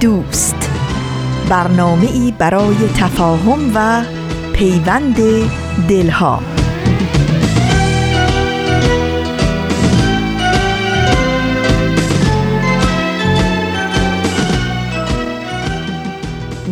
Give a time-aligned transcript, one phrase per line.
[0.00, 0.70] دوست.
[1.48, 4.04] برنامه ای برای تفاهم و
[4.52, 5.16] پیوند
[5.88, 6.42] دلها.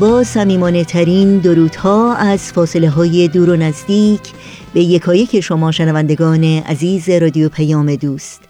[0.00, 4.20] با سمیمانه ترین درودها از فاصله های دور و نزدیک
[4.74, 8.45] به یکایک شما شنوندگان عزیز رادیو پیام دوست.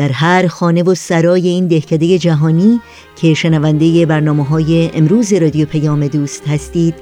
[0.00, 2.80] در هر خانه و سرای این دهکده جهانی
[3.16, 6.94] که شنونده برنامه های امروز رادیو پیام دوست هستید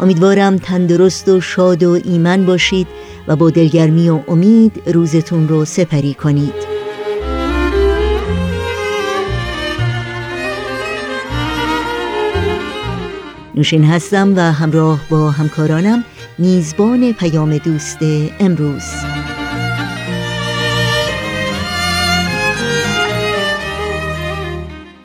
[0.00, 2.86] امیدوارم تندرست و شاد و ایمن باشید
[3.28, 6.54] و با دلگرمی و امید روزتون رو سپری کنید.
[13.54, 16.04] نوشین هستم و همراه با همکارانم
[16.38, 17.98] میزبان پیام دوست
[18.40, 18.82] امروز.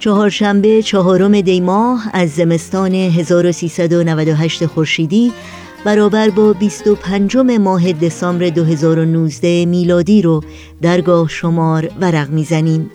[0.01, 5.33] چهارشنبه چهارم دی ماه از زمستان 1398 خورشیدی
[5.85, 10.43] برابر با 25 ماه دسامبر 2019 میلادی رو
[10.81, 12.91] درگاه شمار ورق می‌زنیم.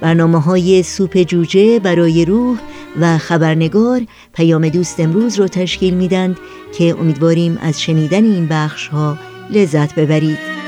[0.00, 2.58] برنامه های سوپ جوجه برای روح
[3.00, 4.00] و خبرنگار
[4.34, 6.36] پیام دوست امروز رو تشکیل میدند
[6.78, 9.18] که امیدواریم از شنیدن این بخش ها
[9.50, 10.59] لذت ببرید.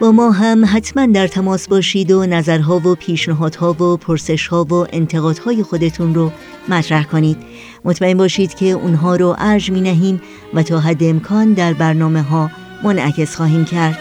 [0.00, 5.62] با ما هم حتما در تماس باشید و نظرها و پیشنهادها و پرسشها و انتقادهای
[5.62, 6.32] خودتون رو
[6.68, 7.36] مطرح کنید
[7.84, 10.22] مطمئن باشید که اونها رو ارج می نهیم
[10.54, 12.50] و تا حد امکان در برنامه ها
[12.84, 13.98] منعکس خواهیم کرد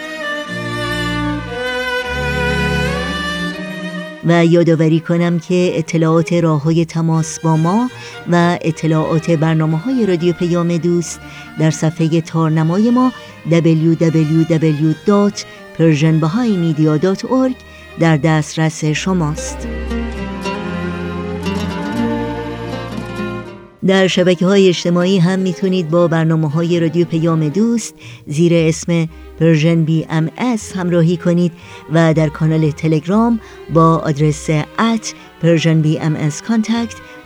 [4.26, 7.90] و یادآوری کنم که اطلاعات راه های تماس با ما
[8.32, 11.20] و اطلاعات برنامه های رادیو پیام دوست
[11.60, 13.12] در صفحه تارنمای ما
[13.52, 14.96] www.
[15.80, 17.56] persianbahaimedia.org
[18.00, 19.68] در دسترس شماست.
[23.88, 27.96] در شبکه های اجتماعی هم می‌تونید با برنامه های رادیو پیام دوست
[28.28, 29.08] زیر اسم
[29.40, 30.30] Persian BMS
[30.76, 31.52] همراهی کنید
[31.94, 33.40] و در کانال تلگرام
[33.74, 34.50] با آدرس
[34.80, 36.30] at Persian BMS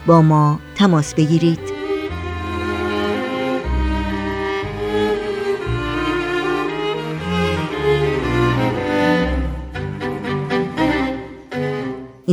[0.06, 1.79] با ما تماس بگیرید.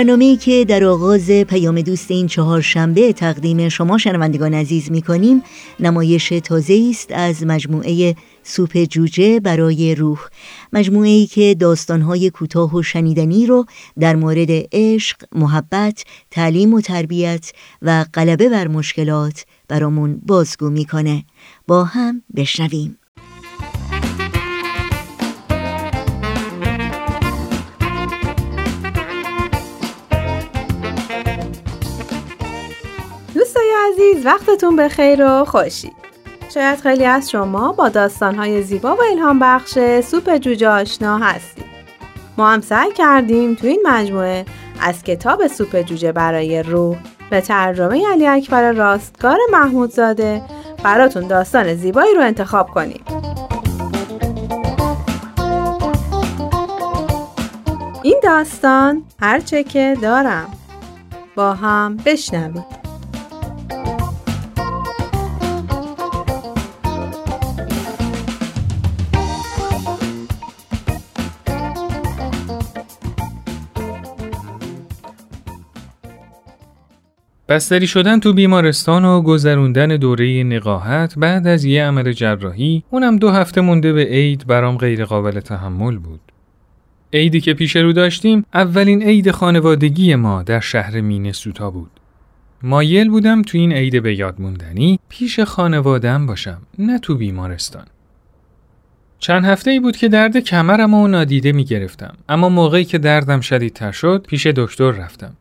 [0.00, 5.42] برنامه که در آغاز پیام دوست این چهار شنبه تقدیم شما شنوندگان عزیز می کنیم
[5.80, 10.18] نمایش تازه است از مجموعه سوپ جوجه برای روح.
[10.72, 13.66] مجموعه ای که داستانهای کوتاه و شنیدنی رو
[13.98, 17.52] در مورد عشق، محبت، تعلیم و تربیت
[17.82, 21.24] و غلبه بر مشکلات برامون بازگو می‌کنه.
[21.66, 22.99] با هم بشنویم.
[34.10, 35.92] عزیز وقتتون بخیر و خوشی.
[36.54, 41.64] شاید خیلی از شما با داستانهای زیبا و الهام بخش سوپ جوجه آشنا هستید.
[42.38, 44.44] ما هم سعی کردیم تو این مجموعه
[44.80, 46.96] از کتاب سوپ جوجه برای روح
[47.30, 50.42] به ترجمه علی اکبر راستگار محمودزاده
[50.84, 53.04] براتون داستان زیبایی رو انتخاب کنیم.
[58.02, 60.50] این داستان هرچه که دارم
[61.36, 62.79] با هم بشنوید.
[77.50, 83.30] بستری شدن تو بیمارستان و گذروندن دوره نقاهت بعد از یه عمل جراحی اونم دو
[83.30, 86.20] هفته مونده به عید برام غیر قابل تحمل بود.
[87.12, 91.90] عیدی که پیش رو داشتیم اولین عید خانوادگی ما در شهر مینسوتا بود.
[92.62, 97.86] مایل بودم تو این عید به یاد موندنی پیش خانوادم باشم نه تو بیمارستان.
[99.18, 103.40] چند هفته ای بود که درد کمرم و نادیده می گرفتم اما موقعی که دردم
[103.40, 105.36] شدیدتر شد پیش دکتر رفتم.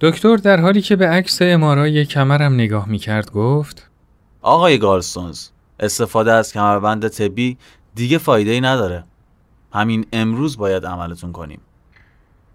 [0.00, 3.90] دکتر در حالی که به عکس امارای کمرم نگاه می کرد گفت
[4.42, 5.48] آقای گارسونز
[5.80, 7.56] استفاده از کمربند طبی
[7.94, 9.04] دیگه فایده ای نداره.
[9.72, 11.60] همین امروز باید عملتون کنیم.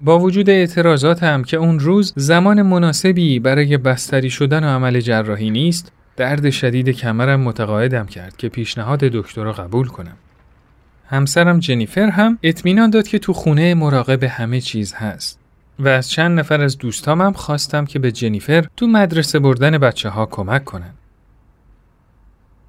[0.02, 5.92] با وجود اعتراضاتم که اون روز زمان مناسبی برای بستری شدن و عمل جراحی نیست
[6.18, 10.18] درد شدید کمرم متقاعدم کرد که پیشنهاد دکتر را قبول کنم.
[11.08, 15.41] همسرم جنیفر هم اطمینان داد که تو خونه مراقب همه چیز هست.
[15.82, 20.26] و از چند نفر از دوستامم خواستم که به جنیفر تو مدرسه بردن بچه ها
[20.26, 20.94] کمک کنن.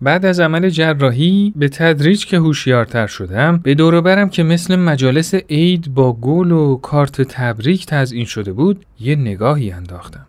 [0.02, 5.34] بعد از عمل جراحی به تدریج که هوشیارتر شدم به دور برم که مثل مجالس
[5.34, 10.26] عید با گل و کارت تبریک تزئین شده بود یه نگاهی انداختم.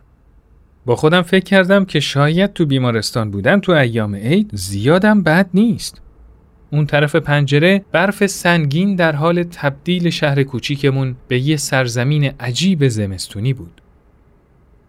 [0.86, 6.00] با خودم فکر کردم که شاید تو بیمارستان بودن تو ایام عید زیادم بد نیست.
[6.74, 13.52] اون طرف پنجره برف سنگین در حال تبدیل شهر کوچیکمون به یه سرزمین عجیب زمستونی
[13.52, 13.80] بود.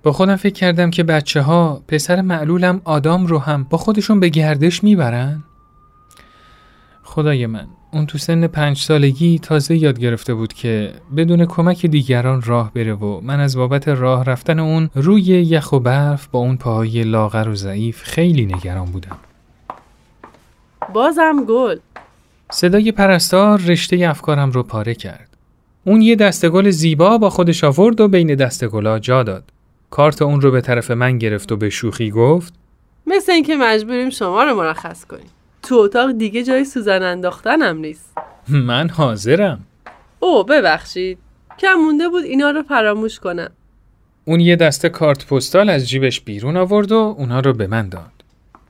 [0.03, 4.29] با خودم فکر کردم که بچه ها پسر معلولم آدام رو هم با خودشون به
[4.29, 5.43] گردش می‌برن؟
[7.03, 12.41] خدای من اون تو سن پنج سالگی تازه یاد گرفته بود که بدون کمک دیگران
[12.41, 16.57] راه بره و من از بابت راه رفتن اون روی یخ و برف با اون
[16.57, 19.17] پاهای لاغر و ضعیف خیلی نگران بودم.
[20.93, 21.77] بازم گل
[22.51, 25.29] صدای پرستار رشته افکارم رو پاره کرد.
[25.85, 29.43] اون یه دستگل زیبا با خودش آورد و بین دستگلا جا داد.
[29.89, 32.53] کارت اون رو به طرف من گرفت و به شوخی گفت
[33.07, 35.29] مثل اینکه مجبوریم شما رو مرخص کنیم
[35.63, 38.17] تو اتاق دیگه جای سوزن انداختنم نیست
[38.47, 39.59] من حاضرم.
[40.19, 41.17] او ببخشید
[41.59, 43.49] کم مونده بود اینا رو فراموش کنم
[44.25, 48.14] اون یه دسته کارت پستال از جیبش بیرون آورد و اونها رو به من داد.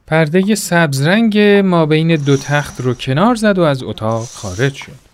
[0.08, 5.06] پرده سبز رنگ ما بین دو تخت رو کنار زد و از اتاق خارج شد.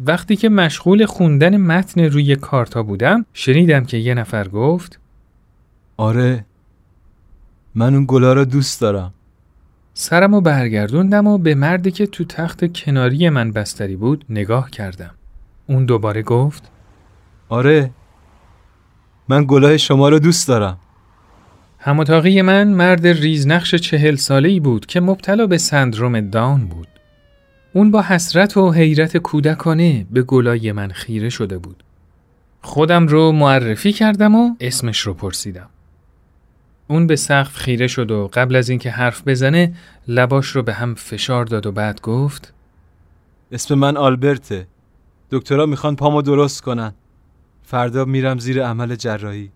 [0.00, 4.98] وقتی که مشغول خوندن متن روی کارتا بودم شنیدم که یه نفر گفت
[5.96, 6.44] آره
[7.74, 9.14] من اون گلا رو دوست دارم
[9.94, 15.14] سرم و برگردوندم و به مردی که تو تخت کناری من بستری بود نگاه کردم.
[15.66, 16.70] اون دوباره گفت
[17.48, 17.90] آره
[19.28, 20.78] من گلای شما رو دوست دارم
[21.86, 26.88] هماتاقی من مرد ریزنقش چهل ساله ای بود که مبتلا به سندروم داون بود.
[27.72, 31.82] اون با حسرت و حیرت کودکانه به گلای من خیره شده بود.
[32.62, 35.68] خودم رو معرفی کردم و اسمش رو پرسیدم.
[36.88, 39.74] اون به سقف خیره شد و قبل از اینکه حرف بزنه
[40.08, 42.52] لباش رو به هم فشار داد و بعد گفت
[43.52, 44.66] اسم من آلبرته
[45.30, 46.94] دکترها می‌خوان پامو درست کنن
[47.62, 49.50] فردا میرم زیر عمل جراحی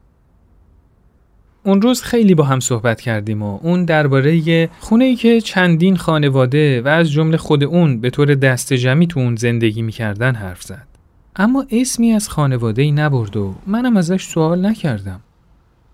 [1.63, 6.83] اون روز خیلی با هم صحبت کردیم و اون درباره خونه ای که چندین خانواده
[6.83, 10.87] و از جمله خود اون به طور دست جمعی تو اون زندگی می‌کردن حرف زد.
[11.37, 15.21] اما اسمی از خانواده ای نبرد و منم ازش سوال نکردم.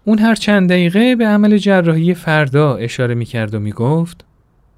[0.05, 4.25] اون هر چند دقیقه به عمل جراحی فردا اشاره می‌کرد و می‌گفت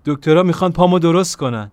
[0.04, 1.70] دکترها می‌خوان پامو درست کنن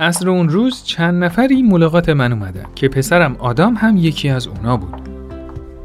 [0.00, 4.76] اصر اون روز چند نفری ملاقات من اومدن که پسرم آدام هم یکی از اونا
[4.76, 5.17] بود.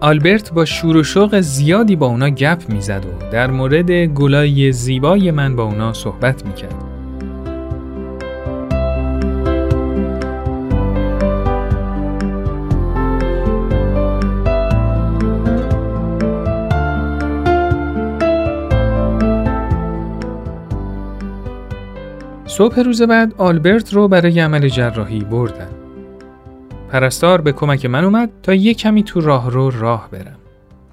[0.03, 5.31] آلبرت با شور و شوق زیادی با اونا گپ می‌زد و در مورد گلای زیبای
[5.31, 6.75] من با اونا صحبت می‌کرد.
[22.45, 25.82] صبح روز بعد آلبرت رو برای عمل جراحی بردن.
[26.93, 30.37] پرستار به کمک من اومد تا یه کمی تو راه رو راه برم.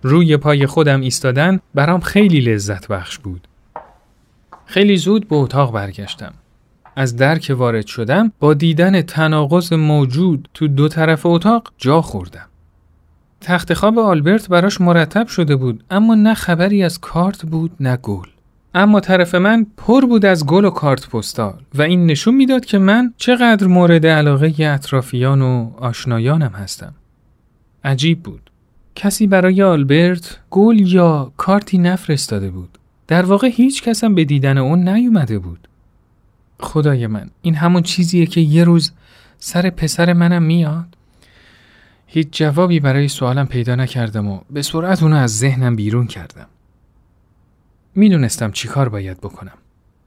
[0.03, 3.49] روی پای خودم ایستادن برام خیلی لذت بخش بود.
[4.65, 6.33] خیلی زود به اتاق برگشتم.
[6.97, 12.47] از در که وارد شدم با دیدن تناقض موجود تو دو طرف اتاق جا خوردم.
[13.41, 18.27] تخت خواب آلبرت براش مرتب شده بود اما نه خبری از کارت بود نه گل.
[18.75, 22.79] اما طرف من پر بود از گل و کارت پستال و این نشون می‌داد که
[22.79, 26.95] من چقدر مورد علاقه اطرافیان و آشنایانم هستم.
[27.85, 28.51] عجیب بود.
[28.95, 32.79] کسی برای آلبرت گل یا کارتی نفرستاده بود.
[33.09, 35.69] در واقع هیچ کسم به دیدن اون نیومده بود.
[36.61, 38.93] خدای من این همون چیزیه که یه روز
[39.39, 40.97] سر پسر منم میاد؟
[42.07, 46.47] هیچ جوابی برای سوالم پیدا نکردم و به سرعت اونو از ذهنم بیرون کردم.
[48.01, 49.59] می‌دونستم چی کار باید بکنم.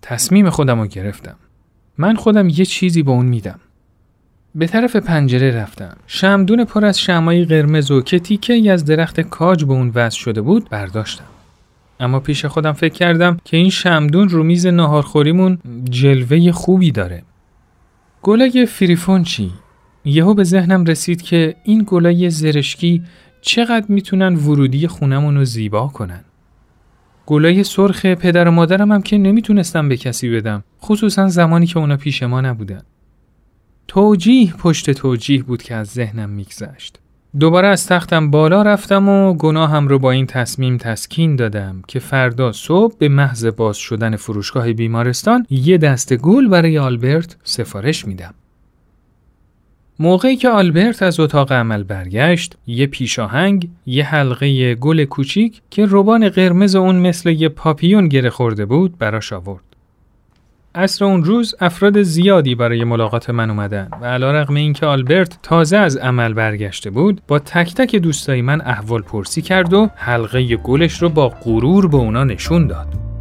[0.01, 1.35] تصمیم خودم رو گرفتم.
[1.97, 3.59] من خودم یه چیزی به اون میدم.
[4.55, 5.97] به طرف پنجره رفتم.
[6.07, 10.41] شمدون پر از شمایی قرمز و که تیکه از درخت کاج به اون وضع شده
[10.41, 11.23] بود برداشتم.
[11.99, 15.57] اما پیش خودم فکر کردم که این شمدون رو میز ناهارخوریمون
[15.89, 17.23] جلوه خوبی داره.
[18.21, 19.51] گلای فریفون چی؟
[20.05, 23.03] یهو به ذهنم رسید که این گلای زرشکی
[23.41, 26.23] چقدر می‌تونن ورودی خونمون رو زیبا کنن.
[27.25, 31.97] گلای سرخ پدر و مادرم هم که نمی‌تونستم به کسی بدم خصوصا زمانی که اونا
[31.97, 32.81] پیش ما نبودن.
[33.87, 36.99] توجیه پشت توجیه بود که از ذهنم میگذشت.
[37.39, 42.51] دوباره از تختم بالا رفتم و گناهم رو با این تصمیم تسکین دادم که فردا
[42.51, 48.33] صبح به محض باز شدن فروشگاه بیمارستان یه دست گل برای آلبرت سفارش میدم.
[49.99, 56.29] موقعی که آلبرت از اتاق عمل برگشت، یه پیشاهنگ، یه حلقه گل کوچیک که روبان
[56.29, 59.63] قرمز اون مثل یه پاپیون گره خورده بود براش آورد.
[60.75, 65.97] عصر اون روز افراد زیادی برای ملاقات من اومدن و این که آلبرت تازه از
[65.97, 71.09] عمل برگشته بود با تک تک دوستای من احوال پرسی کرد و حلقه گلش رو
[71.09, 73.12] با غرور به اونا نشون داد.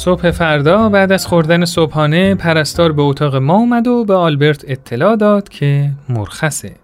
[0.00, 5.16] صبح فردا بعد از خوردن صبحانه پرستار به اتاق ما اومد و به آلبرت اطلاع
[5.16, 6.76] داد که مرخصه.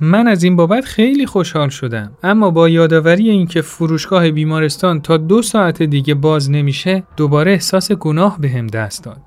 [0.00, 5.42] من از این بابت خیلی خوشحال شدم اما با یادآوری اینکه فروشگاه بیمارستان تا دو
[5.42, 9.20] ساعت دیگه باز نمیشه دوباره احساس گناه بهم به دست داد.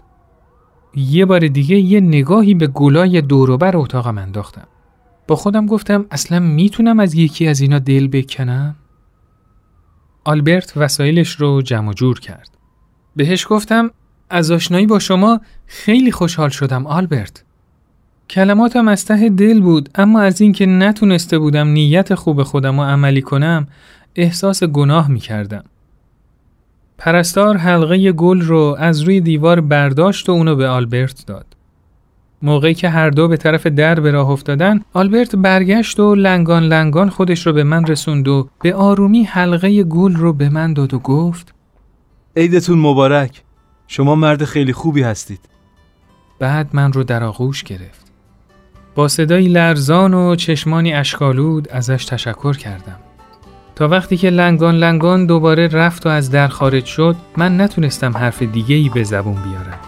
[0.96, 4.68] یه بار دیگه یه نگاهی به گلای دوروبر اتاقم انداختم.
[5.28, 8.76] با خودم گفتم اصلا می‌تونم از یکی از اینا دل بکنم؟
[10.24, 12.63] آلبرت وسایلش رو جمع جور کرد.
[13.16, 13.92] بهش گفتم
[14.30, 17.44] از آشنایی با شما خیلی خوشحال شدم آلبرت.
[18.30, 23.22] کلماتم از ته دل بود اما از اینکه نتونسته بودم نیت خوب خودم رو عملی
[23.22, 23.68] کنم
[24.16, 25.64] احساس گناه می کردم.
[26.98, 31.46] پرستار حلقه گل رو از روی دیوار برداشت و اونو به آلبرت داد.
[32.42, 37.10] موقعی که هر دو به طرف در به راه افتادن آلبرت برگشت و لنگان لنگان
[37.10, 41.00] خودش رو به من رسوند و به آرومی حلقه گل رو به من داد و
[41.00, 41.54] گفت
[42.38, 43.42] عیدتون مبارک.
[43.88, 45.40] شما مرد خیلی خوبی هستید.
[46.40, 48.12] بعد من رو در آغوش گرفت.
[48.96, 53.00] با صدایی لرزان و چشمانی اشکالود ازش تشکر کردم.
[53.76, 58.42] تا وقتی که لنگان لنگان دوباره رفت و از در خارج شد من نتونستم حرف
[58.42, 59.80] دیگه ای به زبون بیارم.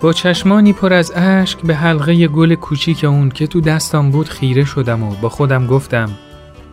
[0.00, 4.64] با چشمانی پر از اشک به حلقه گل کوچیک اون که تو دستم بود خیره
[4.64, 6.10] شدم و با خودم گفتم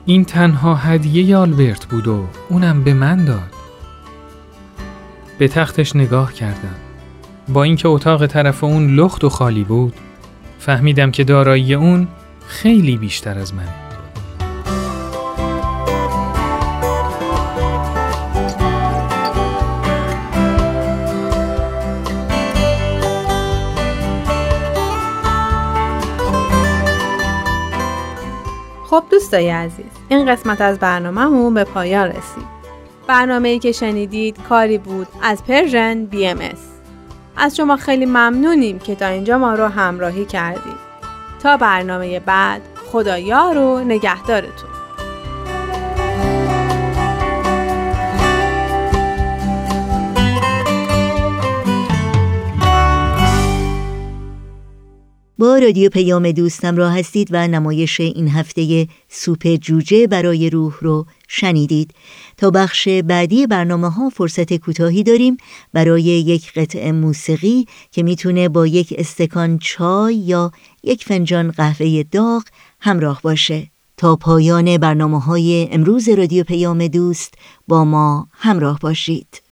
[0.05, 3.58] این تنها هدیه آلبرت بود و اونم به من داد.
[5.39, 6.75] به تختش نگاه کردم.
[7.47, 9.93] با اینکه اتاق طرف اون لخت و خالی بود،
[10.59, 12.07] فهمیدم که دارایی اون
[12.47, 13.73] خیلی بیشتر از منه.
[28.89, 32.58] خب دوستای عزیز این قسمت از برنامهمون به پایان رسید
[33.09, 36.39] برنامه که شنیدید کاری بود از پرژن بی ام
[37.37, 40.89] از شما خیلی ممنونیم که تا اینجا ما رو همراهی کردید.
[41.43, 42.61] تا برنامه بعد
[42.91, 44.78] خدایا رو نگهدارتون.
[55.39, 61.05] با رادیو پیام دوستم را هستید و نمایش این هفته سوپ جوجه برای روح رو
[61.27, 61.93] شنیدید.
[62.37, 65.37] تا بخش بعدی برنامه ها فرصت کوتاهی داریم.
[65.73, 70.51] برای یک قطعه موسیقی که می‌تونه با یک استکان چای یا
[70.83, 72.43] یک فنجان قهوه داغ
[72.79, 73.67] همراه باشه.
[73.97, 77.33] تا پایان برنامه های امروز رادیو پیام دوست
[77.67, 79.48] با ما همراه باشید.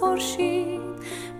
[0.00, 0.80] خورشید.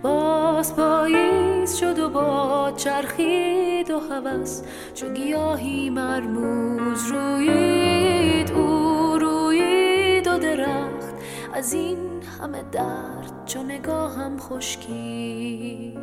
[0.01, 4.61] باز پاییز شد و با چرخید و هوس.
[4.93, 11.15] چو گیاهی مرموز روید او روید و درخت.
[11.53, 11.97] از این
[12.41, 15.99] همه درد چو نگاهم خشکید.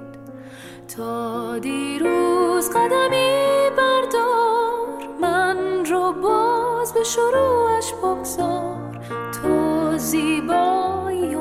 [0.97, 9.01] تا دیروز قدمی بردار من رو باز به شروعش بگذار.
[9.43, 11.35] تو زیبایی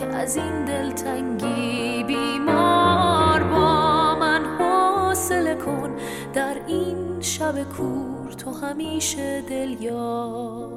[0.00, 5.96] که از این دلتنگی بیمار با من حاصله کن.
[6.34, 10.70] در این شب کور تو همیشه دل یار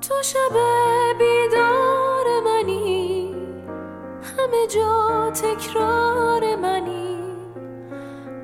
[0.00, 0.93] تو شب
[5.44, 7.18] تکرار منی.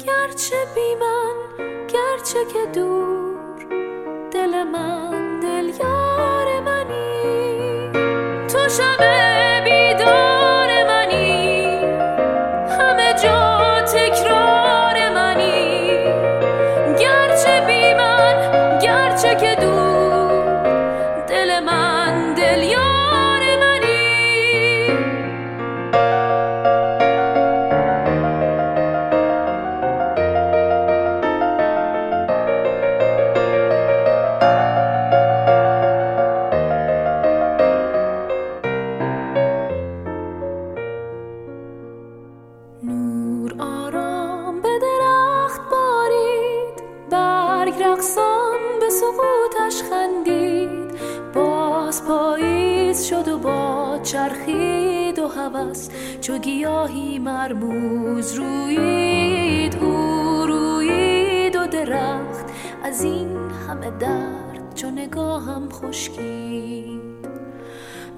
[0.06, 1.34] گرچه بی من
[1.88, 3.66] گرچه که دور
[4.30, 5.09] دل من.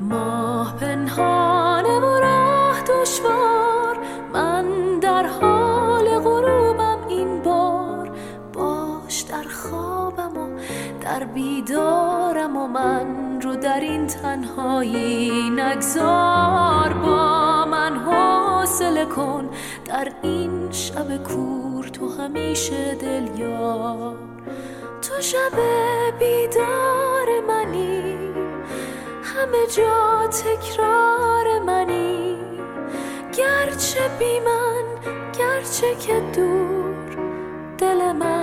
[0.09, 3.99] ماه پنهانه و راه دشوار.
[4.33, 4.65] من
[4.99, 8.11] در حال غروبم این بار.
[8.53, 10.59] باش در خوابم و
[11.01, 16.93] در بیدارم و من رو در این تنهایی نگذار.
[16.93, 19.51] با من حوصله کن.
[19.85, 24.17] در این شب کور تو همیشه دل یار
[25.03, 25.57] تو شب
[26.19, 27.22] بیدار
[29.43, 32.39] همه جا تکرار منی.
[33.39, 34.85] گرچه بی من
[35.39, 37.17] گرچه که دور
[37.79, 38.42] دل من.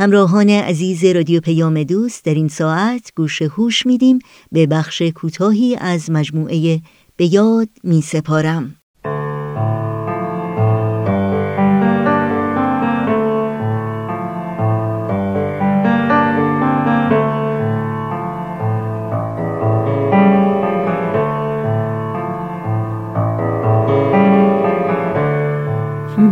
[0.00, 4.18] همراهان عزیز رادیو پیام دوست در این ساعت گوش هوش میدیم
[4.52, 6.80] به بخش کوتاهی از مجموعه
[7.16, 8.74] به یاد می سپارم.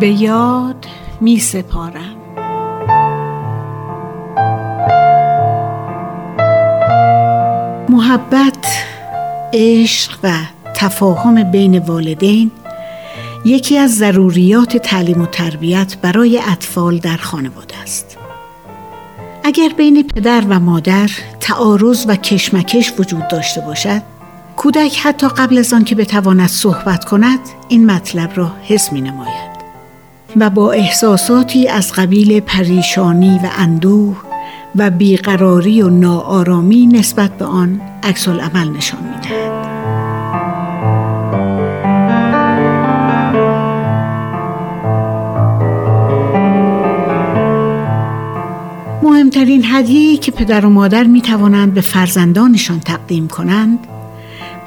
[0.00, 0.86] به یاد
[1.20, 2.15] می سپارم
[8.16, 8.66] محبت
[9.52, 10.32] عشق و
[10.74, 12.50] تفاهم بین والدین
[13.44, 18.16] یکی از ضروریات تعلیم و تربیت برای اطفال در خانواده است.
[19.44, 24.02] اگر بین پدر و مادر تعارض و کشمکش وجود داشته باشد
[24.56, 29.56] کودک حتی قبل از آن که بتواند صحبت کند این مطلب را حس می نماید
[30.36, 34.25] و با احساساتی از قبیل پریشانی و اندوه
[34.78, 39.66] و بیقراری و ناآرامی نسبت به آن عکس عمل نشان می‌دهد.
[49.02, 53.78] مهمترین هدیه‌ای که پدر و مادر می توانند به فرزندانشان تقدیم کنند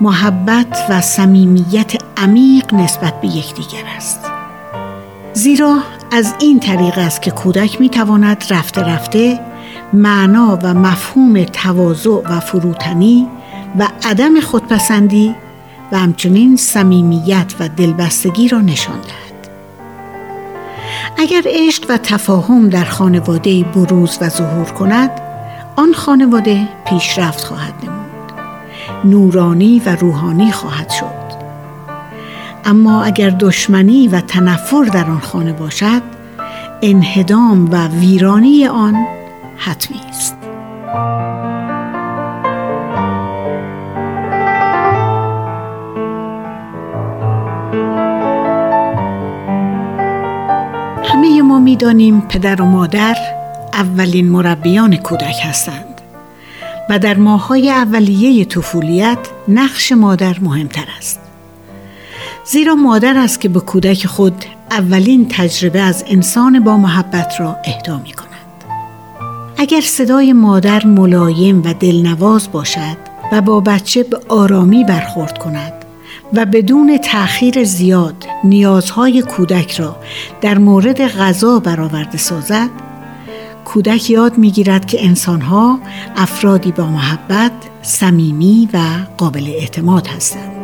[0.02, 4.20] محبت و صمیمیت عمیق نسبت به یکدیگر است.
[5.34, 5.78] زیرا
[6.12, 9.49] از این طریق است که کودک می تواند رفته رفته
[9.94, 13.28] معنا و مفهوم تواضع و فروتنی
[13.80, 15.36] و عدم خودپسندی
[15.92, 19.50] و همچنین صمیمیت و دلبستگی را نشان دهد.
[21.18, 25.12] اگر عشق و تفاهم در خانواده بروز و ظهور کند،
[25.76, 28.00] آن خانواده پیشرفت خواهد نمود.
[29.06, 31.20] نورانی و روحانی خواهد شد.
[32.66, 36.02] اما اگر دشمنی و تنفر در آن خانه باشد
[36.82, 38.96] انهدام و ویرانی آن
[39.60, 40.36] حتمی است
[51.04, 53.16] همه ما می‌دانیم پدر و مادر
[53.74, 56.02] اولین مربیان کودک هستند
[56.90, 61.20] و در ماهای اولیه طفولیت نقش مادر مهمتر است
[62.46, 67.98] زیرا مادر است که به کودک خود اولین تجربه از انسان با محبت را اهدا
[67.98, 68.29] می کند.
[69.62, 72.98] اگر صدای مادر ملایم و دلنواز باشد
[73.32, 75.74] و با بچه به آرامی برخورد کند
[76.34, 79.96] و بدون تأخیر زیاد نیازهای کودک را
[80.42, 82.70] در مورد غذا برآورده سازد
[83.66, 85.80] کودک یاد می‌گیرد که انسانها
[86.16, 88.80] افرادی با محبت، صمیمی و
[89.18, 90.59] قابل اعتماد هستند.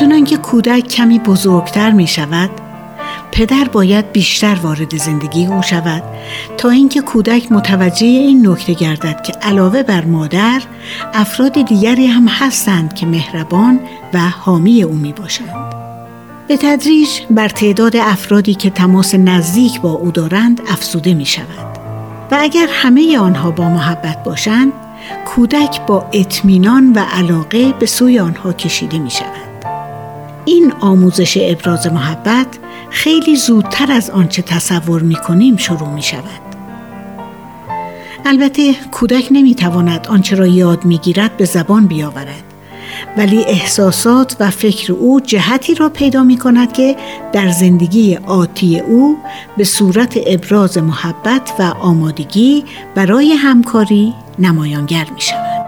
[0.00, 2.50] همچنان که کودک کمی بزرگتر می شود
[3.32, 6.02] پدر باید بیشتر وارد زندگی او شود
[6.56, 10.62] تا اینکه کودک متوجه این نکته گردد که علاوه بر مادر
[11.14, 13.80] افراد دیگری هم هستند که مهربان
[14.14, 15.74] و حامی او می باشند.
[16.48, 21.78] به تدریج بر تعداد افرادی که تماس نزدیک با او دارند افزوده می شود
[22.30, 24.72] و اگر همه آنها با محبت باشند
[25.26, 29.49] کودک با اطمینان و علاقه به سوی آنها کشیده می شود.
[30.50, 32.46] این آموزش ابراز محبت
[32.90, 36.40] خیلی زودتر از آنچه تصور می کنیم شروع می شود.
[38.26, 42.42] البته کودک نمی تواند آنچه را یاد می گیرد به زبان بیاورد
[43.16, 46.96] ولی احساسات و فکر او جهتی را پیدا می کند که
[47.32, 49.18] در زندگی آتی او
[49.56, 55.59] به صورت ابراز محبت و آمادگی برای همکاری نمایانگر می شود.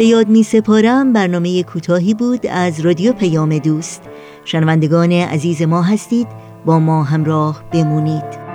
[0.00, 4.02] به یاد می سپارم برنامه کوتاهی بود از رادیو پیام دوست.
[4.44, 6.26] شنوندگان عزیز ما هستید
[6.66, 8.49] با ما همراه بمونید.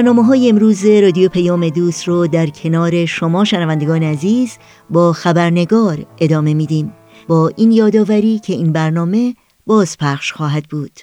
[0.00, 4.58] برنامه های امروز رادیو پیام دوست رو در کنار شما شنوندگان عزیز
[4.90, 6.92] با خبرنگار ادامه میدیم.
[7.28, 9.34] با این یادآوری که این برنامه
[9.66, 11.00] باز پخش خواهد بود.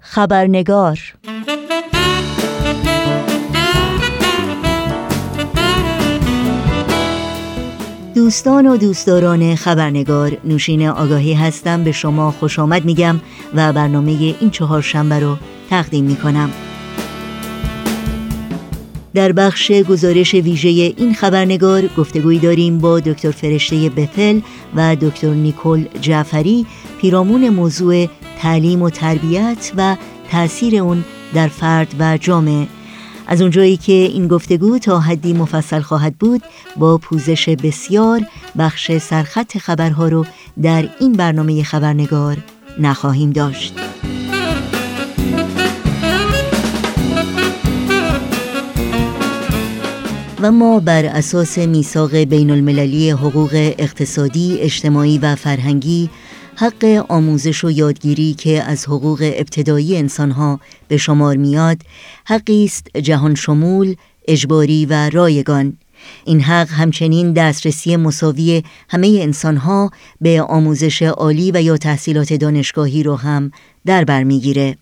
[0.00, 0.98] خبرنگار
[8.14, 11.84] دوستان و دوستداران خبرنگار نوشین آگاهی هستم.
[11.84, 13.20] به شما خوش آمد میگم.
[13.54, 14.10] و برنامه
[14.40, 15.36] این چهار شنبه رو
[15.70, 16.50] تقدیم می‌کنم.
[19.14, 24.40] در بخش گزارش ویژه این خبرنگار گفتگویی داریم با دکتر فرشته بتل
[24.76, 26.66] و دکتر نیکول جعفری.
[27.00, 29.96] پیرامون موضوع تعلیم و تربیت و
[30.30, 32.66] تأثیر اون در فرد و جامعه.
[33.26, 36.42] از اونجایی که این گفتگو تا حدی مفصل خواهد بود
[36.76, 38.20] با پوزش بسیار
[38.58, 40.26] بخش سرخط خبرها رو
[40.62, 42.36] در این برنامه خبرنگار
[42.78, 43.74] نخواهیم داشت.
[50.40, 56.10] و ما بر اساس میثاق بین المللی حقوق اقتصادی، اجتماعی و فرهنگی
[56.56, 61.76] حق آموزش و یادگیری که از حقوق ابتدایی انسانها به شمار میاد
[62.24, 63.94] حقی است جهان شمول،
[64.28, 65.78] اجباری و رایگان.
[66.24, 73.16] این حق همچنین دسترسی مساوی همه انسانها به آموزش عالی و یا تحصیلات دانشگاهی رو
[73.16, 73.50] هم
[73.86, 74.76] در بر می‌گیره.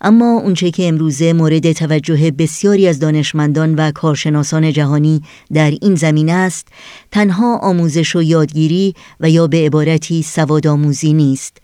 [0.00, 6.32] اما اونچه که امروزه مورد توجه بسیاری از دانشمندان و کارشناسان جهانی در این زمینه
[6.32, 6.68] است
[7.10, 11.56] تنها آموزش و یادگیری و یا به عبارتی سوادآموزی نیست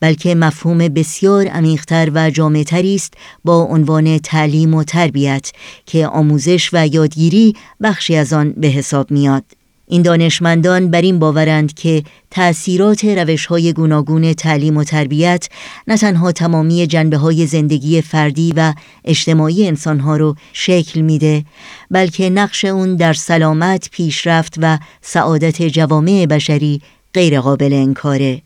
[0.00, 5.50] بلکه مفهوم بسیار عمیقتر و جامعتری است با عنوان تعلیم و تربیت
[5.86, 9.61] که آموزش و یادگیری بخشی از آن به حساب میاد.
[9.86, 15.48] این دانشمندان بر این باورند که تأثیرات روش های گوناگون تعلیم و تربیت
[15.88, 21.44] نه تنها تمامی جنبه های زندگی فردی و اجتماعی انسانها رو شکل میده
[21.90, 26.82] بلکه نقش اون در سلامت، پیشرفت و سعادت جوامع بشری
[27.14, 28.42] غیر قابل انکاره.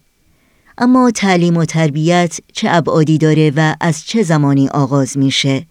[0.78, 5.66] اما تعلیم و تربیت چه ابعادی داره و از چه زمانی آغاز میشه؟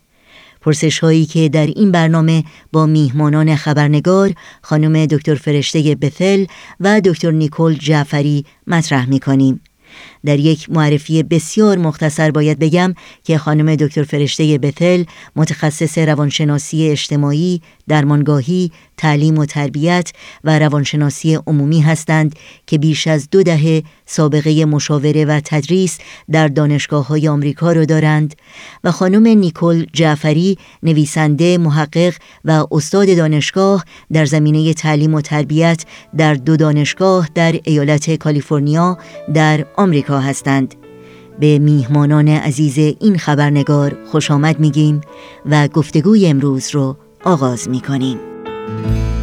[0.65, 6.45] پرسش هایی که در این برنامه با میهمانان خبرنگار خانم دکتر فرشته بثل
[6.79, 9.61] و دکتر نیکول جعفری مطرح می کنیم.
[10.25, 15.03] در یک معرفی بسیار مختصر باید بگم که خانم دکتر فرشته بتل
[15.35, 20.11] متخصص روانشناسی اجتماعی، درمانگاهی، تعلیم و تربیت
[20.43, 22.35] و روانشناسی عمومی هستند
[22.67, 25.97] که بیش از دو دهه سابقه مشاوره و تدریس
[26.31, 28.35] در دانشگاه های آمریکا را دارند
[28.83, 32.13] و خانم نیکول جعفری نویسنده، محقق
[32.45, 35.85] و استاد دانشگاه در زمینه تعلیم و تربیت
[36.17, 38.97] در دو دانشگاه در ایالت کالیفرنیا
[39.33, 40.75] در آمریکا هستند.
[41.39, 45.01] به میهمانان عزیز این خبرنگار خوش آمد میگیم
[45.45, 48.34] و گفتگوی امروز رو آغاز می‌کنیم.
[48.67, 49.14] Música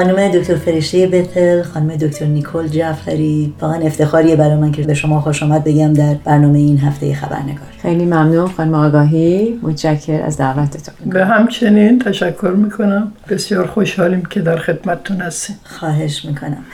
[0.00, 3.54] خانم دکتر فرشته بتل خانم دکتر نیکول جعفری.
[3.60, 7.66] واقعا افتخاریه برای من که به شما خوش آمد بگم در برنامه این هفته خبرنگار.
[7.82, 9.60] خیلی ممنون خانم آگاهی.
[9.62, 11.10] متشکر از دعوتتون.
[11.10, 13.12] به همچنین تشکر می‌کنم.
[13.28, 15.56] بسیار خوشحالیم که در خدمتتون هستیم.
[15.64, 16.64] خواهش می‌کنم.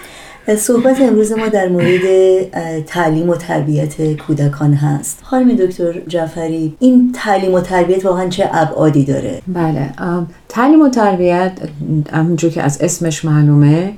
[0.54, 2.02] صحبت امروز ما در مورد
[2.86, 5.18] تعلیم و تربیت کودکان هست.
[5.22, 9.90] خانم دکتر جعفری این تعلیم و تربیت واقعا چه ابعادی داره؟ بله
[10.48, 11.52] تعلیم و تربیت
[12.12, 13.92] همونجور که از اسمش معلومه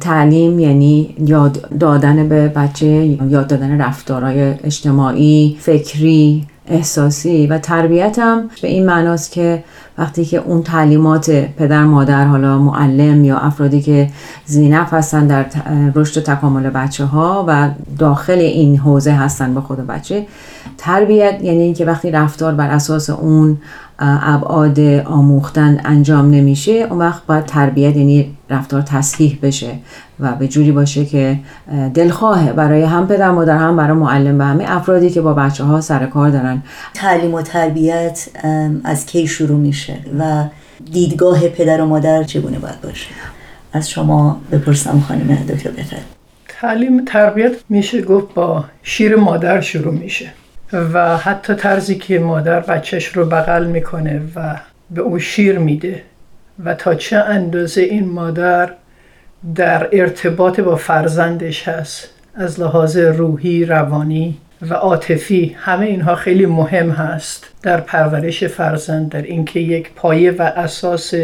[0.00, 2.86] تعلیم یعنی یاد دادن به بچه
[3.30, 9.64] یاد دادن رفتارهای اجتماعی فکری احساسی و تربیت هم به این معناست که
[9.98, 14.10] وقتی که اون تعلیمات پدر مادر حالا معلم یا افرادی که
[14.46, 15.46] زینف هستن در
[15.94, 20.26] رشد و تکامل بچه ها و داخل این حوزه هستن به خود بچه
[20.78, 23.58] تربیت یعنی اینکه وقتی رفتار بر اساس اون
[24.22, 29.78] ابعاد آموختن انجام نمیشه اون وقت باید تربیت یعنی رفتار تصحیح بشه
[30.20, 31.38] و به جوری باشه که
[31.94, 35.80] دلخواهه برای هم پدر مادر هم برای معلم و همه افرادی که با بچه ها
[35.80, 36.62] سر کار دارن.
[36.94, 38.28] تعلیم و تربیت
[38.84, 40.44] از کی شروع میشه و
[40.92, 43.06] دیدگاه پدر و مادر چگونه باید باشه؟
[43.72, 46.04] از شما بپرسم خانم دکتر بفرد
[46.60, 50.26] تعلیم تربیت میشه گفت با شیر مادر شروع میشه.
[50.74, 54.60] و حتی طرزی که مادر بچهش رو بغل می‌کنه و
[54.90, 56.02] به او شیر میده.
[56.64, 58.72] و تا چه اندازه این مادر
[59.54, 66.90] در ارتباط با فرزندش هست از لحاظ روحی، روانی و عاطفی همه اینها خیلی مهم
[66.90, 71.14] هست در پرورش فرزند در اینکه یک پایه و اساس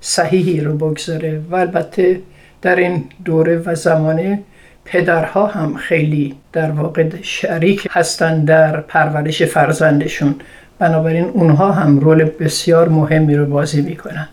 [0.00, 1.40] صحیحی رو بگذاره.
[1.50, 2.20] و البته
[2.62, 4.42] در این دوره و زمانه
[4.84, 10.34] پدرها هم خیلی در واقع شریک هستند در پرورش فرزندشون.
[10.78, 14.28] بنابراین اونها هم رول بسیار مهمی رو بازی می‌کنن.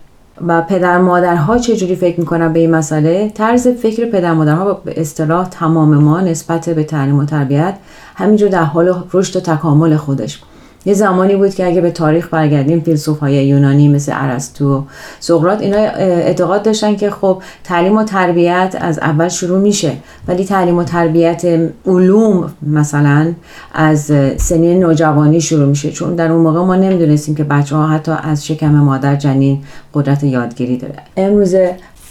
[0.47, 5.49] و پدر مادرها چجوری فکر می‌کنن به این مسئله؟ طرز فکر پدر مادرها به اصطلاح
[5.49, 7.75] تمام ما نسبت به تعلیم و تربیت
[8.15, 10.41] همینجور در حال رشد و تکامل خودش.
[10.85, 14.81] یه زمانی بود که اگه به تاریخ برگردیم فیلسوف های یونانی مثل ارسطو و
[15.19, 19.91] سقراط اینا اعتقاد داشتن که خب تعلیم و تربیت از اول شروع میشه.
[20.27, 21.45] ولی تعلیم و تربیت
[21.85, 23.33] علوم مثلا
[23.73, 25.91] از سنین نوجوانی شروع میشه.
[25.91, 29.59] چون در اون موقع ما نمی‌دونستیم که بچه ها حتی از شکم مادر جنین
[29.93, 30.95] قدرت یادگیری داره.
[31.17, 31.55] امروز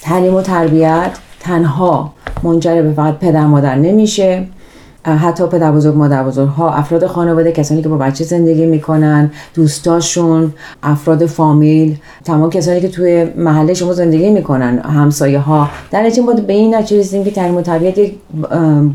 [0.02, 4.46] تعلیم و تربیت تنها منجر به فقط پدر مادر نمیشه.
[5.16, 10.52] حتی پدر بزرگ مادر بزرگ ها افراد خانواده کسانی که با بچه زندگی می‌کنن دوستاشون
[10.82, 16.32] افراد فامیل تمام کسانی که توی محله شما زندگی می‌کنن همسایه ها در نتیجه ما
[16.32, 18.14] به این نتیجه رسیدیم که و تربیت یک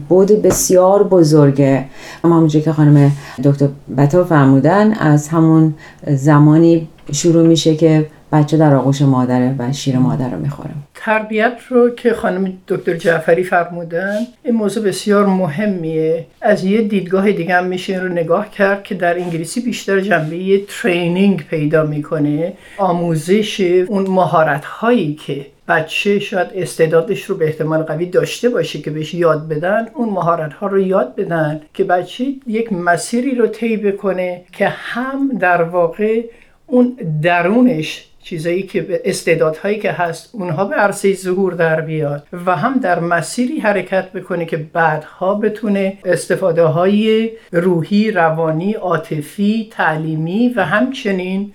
[0.10, 1.86] بود بسیار بزرگه.
[2.23, 3.12] اما همونجور که خانم
[3.43, 5.73] دکتر بتا فرمودن از همون
[6.08, 10.69] زمانی شروع میشه که بچه در آغوش مادره و شیر مادر رو می‌خوره.
[10.96, 16.26] تربیت رو که خانم دکتر جعفری فرمودن این موضوع بسیار مهمیه.
[16.41, 21.43] از یه دیدگاه دیگه هم میشه رو نگاه کرد که در انگلیسی بیشتر جنبه ترینینگ
[21.50, 28.50] پیدا می‌کنه آموزش اون مهارت هایی که بچه شاید استعدادش رو به احتمال قوی داشته
[28.50, 33.36] باشه که بهش یاد بدن اون مهارت ها رو یاد بدن که بچه یک مسیری
[33.36, 36.22] رو طی بکنه که هم در واقع
[36.67, 42.79] اون درونش چیزایی که استعدادهایی که هست اونها به عرصه ظهور در بیاد و هم
[42.79, 51.53] در مسیری حرکت بکنه که بعدها بتونه استفاده های روحی، روانی، عاطفی، تعلیمی و همچنین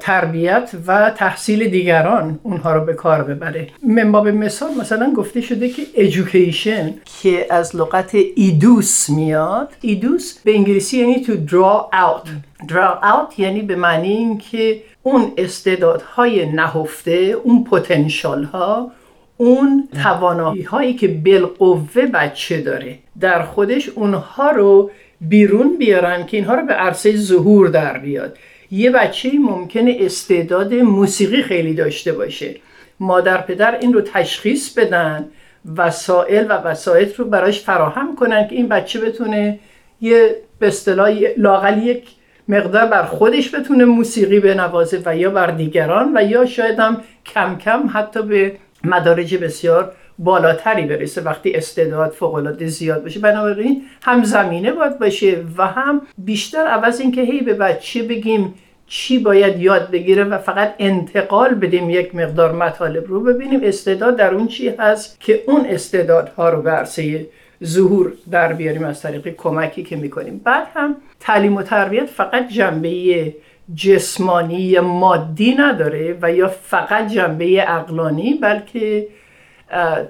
[0.00, 3.68] تربیت و تحصیل دیگران اونها رو به کار ببره.
[3.86, 6.92] من باب مثال مثلا گفته شده که education
[7.22, 9.68] که از لغت ایدوس میاد.
[9.80, 12.28] ایدوس به انگلیسی یعنی to draw out.
[12.68, 17.12] draw out یعنی به معنی اینکه اون استعدادهای نهفته
[17.44, 18.92] اون پتانسیال ها
[19.36, 26.54] اون توانایی هایی که بالقوه بچه داره در خودش اونها رو بیرون بیارن که اینها
[26.54, 28.36] رو به عرصه ظهور در بیاد.
[28.70, 32.54] یه بچه ممکنه استعداد موسیقی خیلی داشته باشه.
[33.00, 35.28] مادر پدر این رو تشخیص بدن
[35.76, 39.58] وسایل و وسایط رو براش فراهم کنن که این بچه بتونه
[40.00, 42.04] یه به اصطلاح لاقل یک
[42.50, 47.58] مقدار بر خودش بتونه موسیقی بنوازه و یا بر دیگران و یا شاید هم کم
[47.58, 48.52] کم حتی به
[48.84, 51.20] مدارج بسیار بالاتری برسه.
[51.20, 57.00] وقتی استعداد فوق العاده زیاد باشه بنابراین هم زمینه باید باشه و هم بیشتر عوض
[57.00, 58.54] اینکه هی به بچه بگیم
[58.86, 63.60] چی باید یاد بگیره و فقط انتقال بدیم یک مقدار مطالب رو ببینیم.
[63.62, 67.26] استعداد در اون چی هست که اون استعدادها رو به عرصه
[67.64, 70.40] ظهور در بیاریم از طریق کمکی که می‌کنیم.
[70.44, 73.34] بعد هم تعلیم و تربیت فقط جنبه
[73.74, 79.06] جسمانی مادی نداره و یا فقط جنبه اقلانی بلکه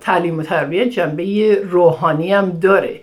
[0.01, 3.01] تعلیم و تربیت جنبه روحانی هم داره.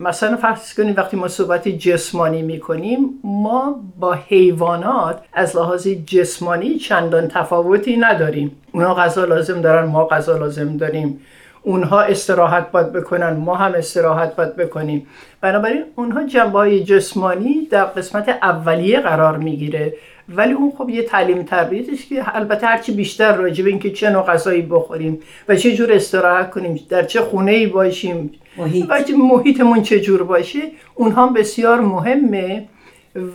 [0.00, 7.28] مثلا فرض کنیم وقتی ما صحبت جسمانی می‌کنیم ما با حیوانات از لحاظ جسمانی چندان
[7.28, 8.56] تفاوتی نداریم.
[8.72, 11.20] اونا غذا لازم دارن ما غذا لازم داریم.
[11.62, 15.06] اونها استراحت باید بکنن ما هم استراحت باید بکنیم.
[15.40, 19.94] بنابراین اونها جنبه های جسمانی در قسمت اولیه قرار می‌گیره.
[20.28, 24.22] ولی اون خب یه تعلیم تربیتش که البته هرچی بیشتر راجع به اینکه چه نوع
[24.22, 25.18] غذایی بخوریم
[25.48, 28.90] و چه جور استراحت کنیم در چه خونه ای باشیم محیط.
[28.90, 30.58] و محیطمون چه جور باشه
[30.94, 32.68] اونها بسیار مهمه.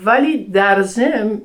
[0.06, 1.42] ولی در ضمن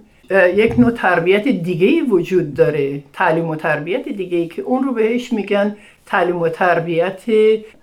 [0.55, 4.93] یک نوع تربیت دیگه ای وجود داره تعلیم و تربیت دیگه ای که اون رو
[4.93, 5.77] بهش میگن
[6.09, 7.23] تعلیم و تربیت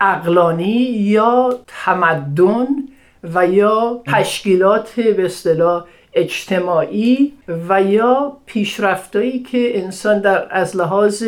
[0.01, 2.67] اقلانی یا تمدن
[3.33, 7.33] و یا تشکیلات به اصطلاح اجتماعی
[7.69, 11.23] و یا پیشرفتایی که انسان در از لحاظ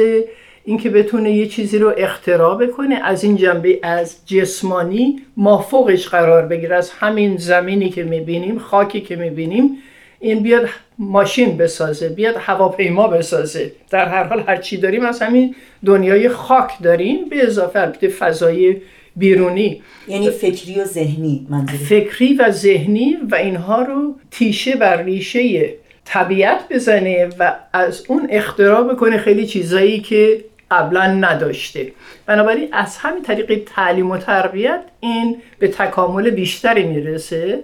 [0.65, 6.75] اینکه بتونه یه چیزی رو اختراع بکنه از این جنبه از جسمانی مافوقش قرار بگیره.
[6.75, 9.77] از همین زمینی که می‌بینیم خاکی که می‌بینیم
[10.19, 13.71] این بیاد ماشین بسازه بیاد هواپیما بسازه.
[13.89, 18.77] در هر حال هر چی داریم از همین دنیای خاک داریم به اضافه البته فضای
[19.15, 19.82] بیرونی.
[20.08, 25.73] یعنی فکری و ذهنی منظوری فکری و ذهنی و اینها رو تیشه بر ریشه
[26.06, 31.91] طبیعت بزنه و از اون اختراع بکنه خیلی چیزایی که قبلا نداشته.
[32.25, 37.63] بنابراین از همین طریق تعلیم و تربیت این به تکامل بیشتری می‌رسه.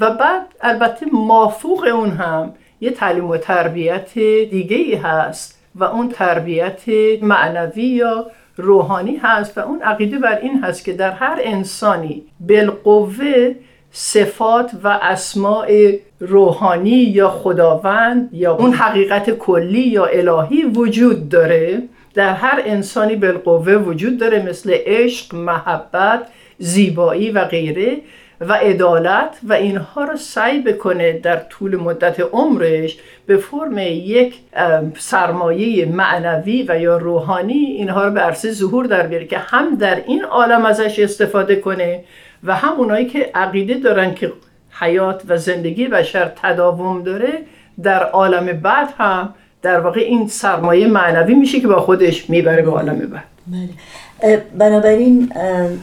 [0.00, 4.14] و بعد البته مافوق اون هم یه تعلیم و تربیت
[4.50, 6.82] دیگه ای هست و اون تربیت
[7.22, 13.54] معنوی یا روحانی هست و اون عقیده بر این هست که در هر انسانی بالقوه
[13.90, 21.82] صفات و اسماع روحانی یا خداوند یا اون حقیقت کلی یا الهی وجود داره
[22.14, 26.26] در هر انسانی بالقوه وجود داره مثل عشق، محبت،
[26.58, 27.96] زیبایی و غیره.
[28.40, 34.34] و عدالت و اینها رو سعی بکنه در طول مدت عمرش به فرم یک
[34.98, 40.02] سرمایه معنوی و یا روحانی اینها رو به عرصه ظهور در بیاره که هم در
[40.06, 42.04] این عالم ازش استفاده کنه
[42.44, 44.32] و هم اونایی که عقیده دارن که
[44.80, 47.32] حیات و زندگی بشر تداوم داره
[47.82, 52.70] در عالم بعد هم در واقع این سرمایه معنوی میشه که با خودش می‌بره به
[52.70, 53.37] عالم بعد.
[53.52, 54.42] بله.
[54.58, 55.32] بنابراین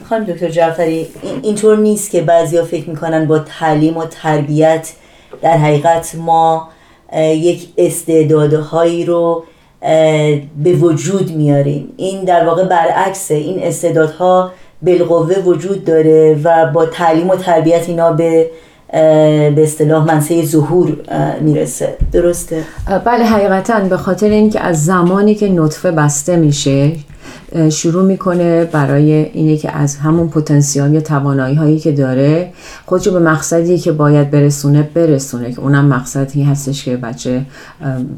[0.08, 1.06] خانم دکتر جعفری
[1.42, 4.92] اینطور نیست که بعضیا فکر می‌کنن با تعلیم و تربیت
[5.42, 6.68] در حقیقت ما
[7.18, 9.44] یک استعدادهایی رو
[10.64, 14.50] به وجود میاریم این در واقع برعکسه این استعدادها
[14.82, 18.50] بالقوه وجود داره و با تعلیم و تربیت اینا به
[19.56, 20.96] به اصطلاح منصه ظهور
[21.40, 22.64] می‌رسه درسته؟
[23.04, 26.92] بله حقیقتا به خاطر اینکه از زمانی که نطفه بسته میشه
[27.70, 32.52] شروع می‌کنه برای اینه که از همون پتانسیال یا توانایی هایی که داره
[32.86, 37.42] خودشو به مقصدی که باید برسونه برسونه که اونم مقصدی هستش که بچه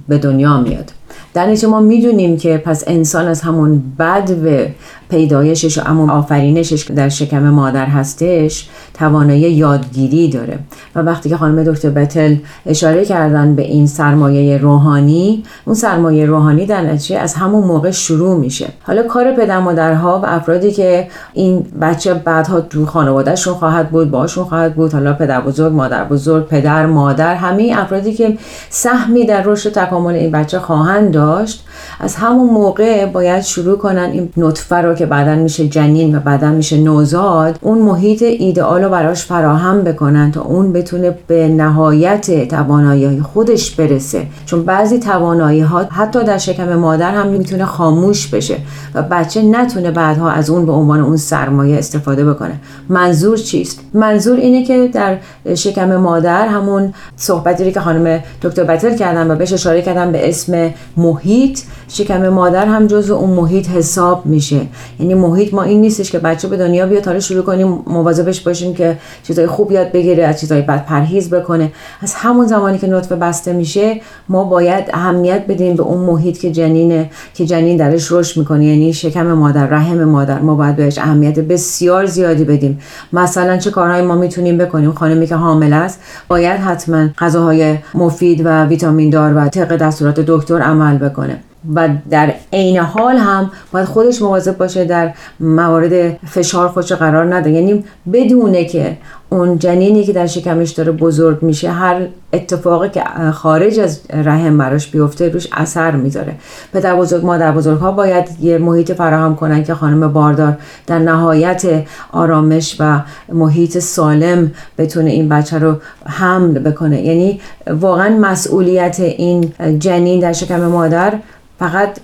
[0.08, 0.92] به دنیا میاد.
[1.34, 4.66] در نتیجه ما می‌دونیم که پس انسان از همون بد و
[5.10, 10.58] پیدایشش و اما آفرینشش که در شکم مادر هستش توانایی یادگیری داره.
[10.94, 12.36] و وقتی که خانم دکتر بتل
[12.66, 18.36] اشاره کردن به این سرمایه روحانی اون سرمایه روحانی در نتیجه از همون موقع شروع
[18.36, 18.68] میشه.
[18.82, 24.44] حالا کار پدر مادرها و افرادی که این بچه بعدها تو خانوادهشون خواهد بود باشون
[24.44, 28.38] خواهد بود حالا پدر بزرگ مادر بزرگ پدر مادر همه افرادی که
[28.70, 31.64] سهمی در رشد تکامل این بچه خواهند داشت
[32.00, 36.50] از همون موقع باید شروع کنن این نطفه رو که بعدا میشه جنین و بعدا
[36.50, 43.20] میشه نوزاد اون محیط ایدئال رو براش فراهم بکنن تا اون بتونه به نهایت توانایی
[43.20, 44.26] خودش برسه.
[44.46, 48.56] چون بعضی توانایی ها حتی در شکم مادر هم می‌تونه خاموش بشه
[48.94, 52.54] و بچه نتونه بعدها از اون به عنوان اون سرمایه استفاده بکنه.
[52.88, 55.16] منظور چیست؟ منظور اینه که در
[55.54, 60.70] شکم مادر همون صحبتی که خانم دکتر بتل کردن و بهش اشاره کردن به اسم
[60.96, 64.60] محیط شکم مادر هم جزو اون محیط حساب میشه.
[65.00, 68.74] یعنی محیط ما این نیستش که بچه به دنیا بیاد حالا شروع کنیم مواظبش باشیم
[68.74, 71.72] که چیزای خوب یاد بگیره از چیزای بد پرهیز بکنه.
[72.02, 76.50] از همون زمانی که نطفه بسته میشه ما باید اهمیت بدیم به اون محیط که
[76.50, 78.64] جنینه که جنین درش رشد می‌کنه.
[78.64, 82.78] یعنی شکم مادر رحم مادر ما باید بهش اهمیت بسیار زیادی بدیم.
[83.12, 88.64] مثلا چه کارهایی ما می‌تونیم بکنیم؟ خانمی که حامل است باید حتما غذاهای مفید و
[88.64, 91.40] ویتامین دار و طبق دستورات دکتر عمل بکنه.
[91.74, 97.50] و در عین حال هم باید خودش مواظب باشه در موارد فشار خودش قرار نده.
[97.50, 98.96] یعنی بدونه که
[99.30, 104.90] اون جنینی که در شکمش داره بزرگ میشه هر اتفاقی که خارج از رحم براش
[104.90, 106.34] بیفته روش اثر می‌ذاره.
[106.72, 110.56] پدر بزرگ مادر بزرگ ها باید یه محیط فراهم کنن که خانم باردار
[110.86, 113.00] در نهایت آرامش و
[113.32, 117.02] محیط سالم بتونه این بچه رو حمل بکنه.
[117.02, 117.40] یعنی
[117.70, 121.12] واقعا مسئولیت این جنین در شکم مادر
[121.58, 121.98] فقط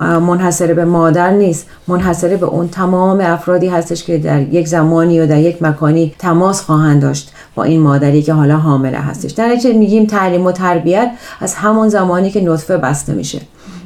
[0.00, 5.26] منحصره به مادر نیست منحصره به اون تمام افرادی هستش که در یک زمانی و
[5.26, 9.30] در یک مکانی تماس خواهند داشت با این مادری که حالا حامله هستش.
[9.30, 13.40] در میگیم تعلیم و تربیت از همون زمانی که نطفه بسته میشه.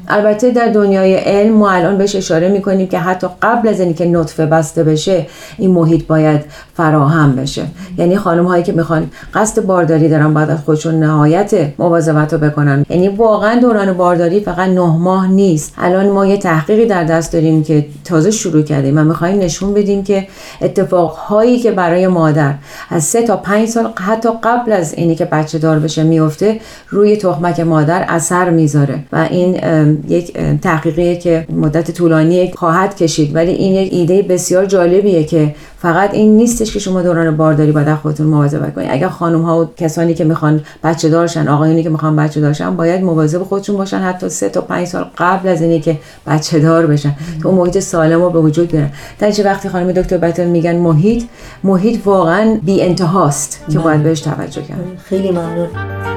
[0.08, 4.46] البته در دنیای علم ما الان بهش اشاره می‌کنیم که حتی قبل از اینکه نطفه
[4.46, 5.26] بسته بشه
[5.58, 6.40] این محیط باید
[6.74, 7.62] فراهم بشه.
[7.98, 12.86] یعنی خانم هایی که می‌خوان قصد بارداری دارن باید خودشون نهایت مواظبت رو بکنن.
[12.90, 15.74] یعنی واقعا دوران بارداری فقط نه ماه نیست.
[15.78, 20.04] الان ما یه تحقیقی در دست داریم که تازه شروع کردیم و می‌خوایم نشون بدیم
[20.04, 20.26] که
[20.62, 22.54] اتفاقهایی که برای مادر
[22.90, 27.16] از سه تا پنج سال حتی قبل از اینی که بچه دار بشه میفته روی
[27.16, 28.98] تخمک مادر اثر می‌ذاره.
[29.12, 29.60] و این
[30.08, 30.32] یک
[30.62, 33.34] تحقیقی که مدت طولانی خواهد کشید.
[33.34, 37.94] ولی این یک ایده بسیار جالبیه که فقط این نیستش که شما دوران بارداری باید
[37.94, 42.16] خودتون مواظبت کنید اگر خانم ها و کسانی که می‌خوان بچه دارشن آقایونی که می‌خوان
[42.16, 43.98] بچه دارشن باید مواظب خودشون باشن.
[43.98, 47.12] حتی سه تا پنج سال قبل از اینی که بچه دار بشن.
[47.42, 48.90] تو محیط سالم رو به وجود بیارن.
[49.18, 51.24] در چه وقتی خانم دکتر بتل میگن محیط
[51.64, 56.11] محیط واقعا بی انتهاست که باید بهش توجه کرد خیلی ممنون.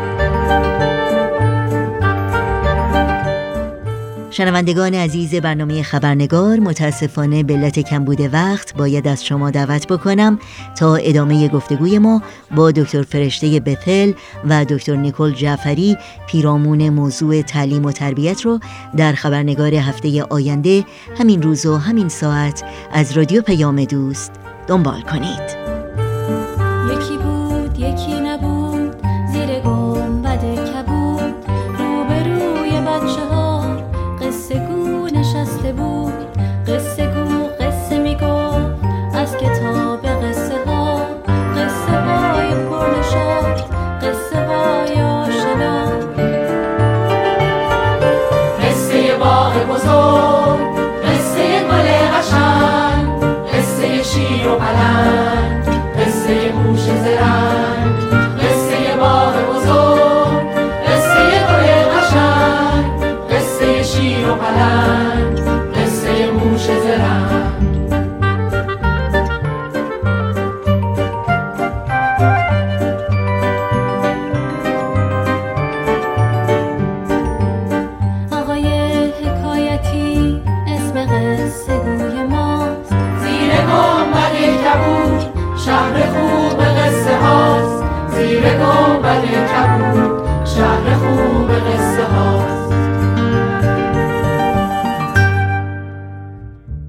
[4.38, 10.40] شنوندگان عزیز برنامه خبرنگار متاسفانه به علت کمبود وقت باید از شما دعوت بکنم
[10.78, 12.22] تا ادامه گفتگوی ما
[12.56, 14.12] با دکتر فرشته بتل
[14.50, 18.60] و دکتر نیکل جعفری پیرامون موضوع تعلیم و تربیت رو
[18.98, 20.86] در خبرنگار هفته آینده
[21.18, 24.32] همین روز و همین ساعت از رادیو پیام دوست
[24.68, 25.75] دنبال کنید.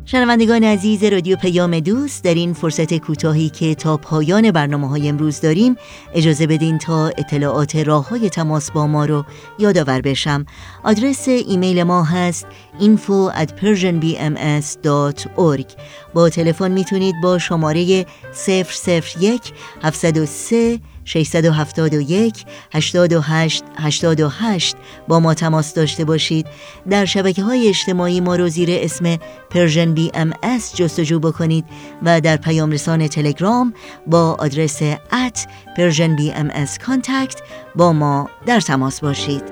[0.08, 5.40] شنوندگان عزیز رادیو پیام دوست در این فرصت کوتاهی که تا پایان برنامه های امروز
[5.40, 5.76] داریم
[6.14, 9.24] اجازه بدین تا اطلاعات راه های تماس با ما رو
[9.58, 10.46] یادآور بشم.
[10.84, 12.46] آدرس ایمیل ما هست
[12.80, 15.66] info at persianbms.org
[16.14, 18.06] با تلفن می‌تونید با شماره
[18.46, 19.52] 001
[19.82, 24.76] 703 671 88 88
[25.08, 26.46] با ما تماس داشته باشید.
[26.90, 29.16] در شبکه های اجتماعی ما رو زیر اسم
[29.50, 30.32] Persian BMS
[30.74, 31.64] جستجو بکنید
[32.02, 33.74] و در پیام رسان تلگرام
[34.06, 34.82] با آدرس
[35.12, 36.50] at Persian BMS
[36.86, 37.40] Contact
[37.76, 39.42] با ما در تماس باشید.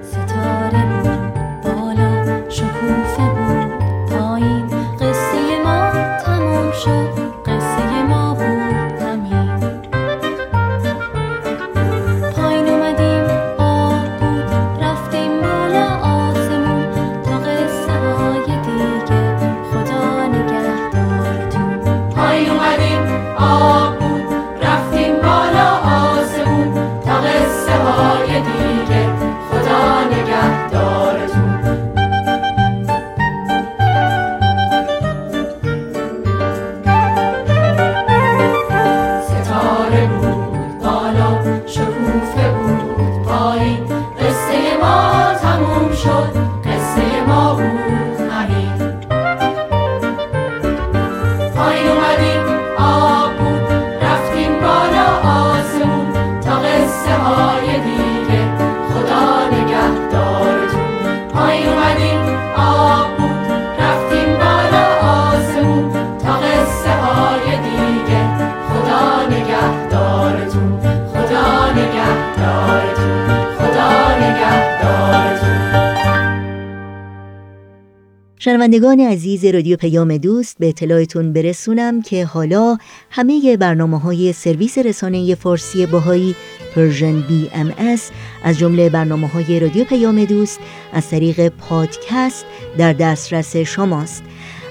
[78.85, 82.79] شنوندگان عزیز رادیو پیام دوست به اطلاعتون برسونم که حالا
[83.11, 86.35] همه برنامه های سرویس رسانه فارسی بهایی
[86.75, 88.11] Persian BMS
[88.43, 90.59] از جمله برنامه های رادیو پیام دوست
[90.93, 92.45] از طریق پادکست
[92.79, 94.23] در دسترس شماست.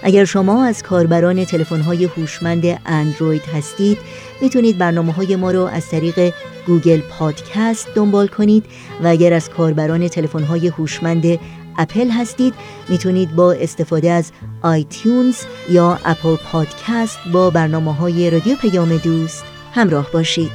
[0.04, 3.98] اگر شما از کاربران تلفن های هوشمند اندروید هستید
[4.42, 6.34] می‌تونید برنامه های ما رو از طریق
[6.68, 8.66] Google Podcast دنبال کنید
[9.04, 11.40] و اگر از کاربران تلفن های هوشمند
[11.78, 12.54] اپل هستید
[12.90, 15.38] می‌تونید با استفاده از iTunes
[15.70, 19.44] یا Apple Podcast با برنامه های رادیو پیام دوست
[19.74, 20.52] همراه باشید.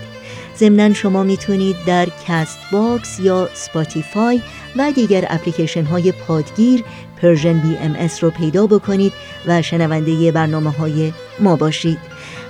[0.59, 4.43] ضمنا شما می‌تونید در Castbox یا Spotify
[4.77, 6.85] و دیگر اپلیکیشن های پادگیر
[7.23, 9.13] Persian BMS رو پیدا بکنید
[9.47, 11.99] و شنونده برنامه های ما باشید.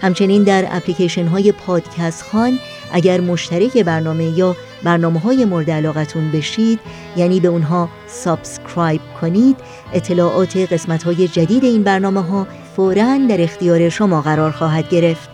[0.03, 2.59] همچنین در اپلیکیشن های پادکست خان
[2.93, 6.81] اگر مشترک برنامه یا برنامه های مورد علاقتون بشید
[7.17, 8.58] یعنی به اونها subscribe
[9.21, 9.57] کنید
[9.93, 15.31] اطلاعات قسمت های جدید این برنامه ها فوراً در اختیار شما قرار خواهد گرفت.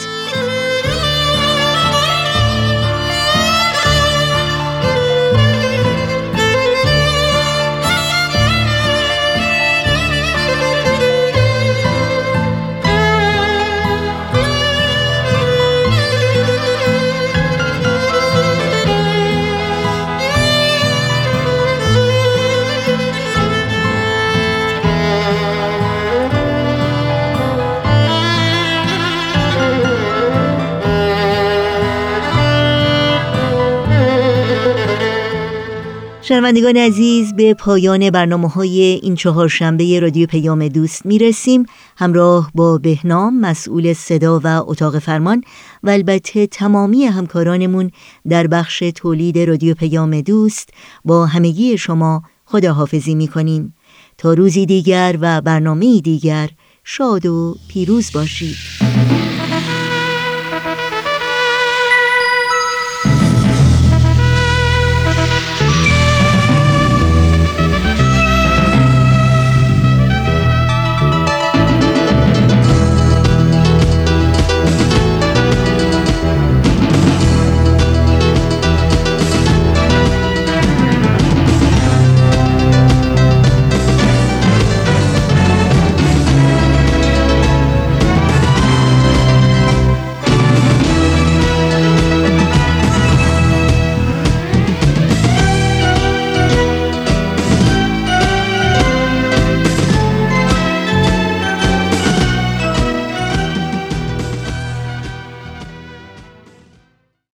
[36.27, 41.65] شنوندگان عزیز به پایان برنامه های این چهار شنبه رادیو پیام دوست می رسیم
[41.97, 45.43] همراه با بهنام مسئول صدا و اتاق فرمان
[45.83, 47.91] و البته تمامی همکارانمون
[48.29, 50.69] در بخش تولید رادیو پیام دوست
[51.05, 53.75] با همگی شما خداحافظی می کنیم
[54.17, 56.49] تا روزی دیگر و برنامه دیگر
[56.83, 59.14] شاد و پیروز باشید.